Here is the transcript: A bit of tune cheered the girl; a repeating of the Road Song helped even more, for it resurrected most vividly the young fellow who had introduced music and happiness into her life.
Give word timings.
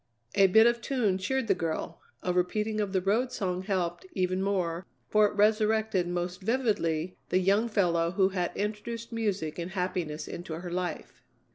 A 0.33 0.47
bit 0.47 0.65
of 0.65 0.81
tune 0.81 1.19
cheered 1.19 1.45
the 1.47 1.53
girl; 1.53 2.01
a 2.23 2.33
repeating 2.33 2.81
of 2.81 2.91
the 2.91 3.01
Road 3.03 3.31
Song 3.31 3.61
helped 3.61 4.03
even 4.13 4.41
more, 4.41 4.87
for 5.09 5.27
it 5.27 5.35
resurrected 5.35 6.07
most 6.07 6.41
vividly 6.41 7.17
the 7.29 7.37
young 7.37 7.69
fellow 7.69 8.09
who 8.09 8.29
had 8.29 8.51
introduced 8.57 9.11
music 9.13 9.59
and 9.59 9.69
happiness 9.73 10.27
into 10.27 10.55
her 10.59 10.71
life. 10.71 11.21